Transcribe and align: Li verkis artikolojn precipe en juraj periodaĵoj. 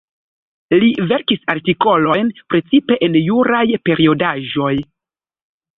Li 0.83 0.87
verkis 1.11 1.43
artikolojn 1.55 2.33
precipe 2.55 2.99
en 3.09 3.21
juraj 3.29 3.65
periodaĵoj. 3.91 4.77